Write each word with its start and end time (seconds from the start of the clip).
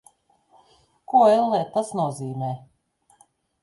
Ko, 1.13 1.23
ellē, 1.35 1.63
tas 1.79 1.95
nozīmē? 2.03 2.53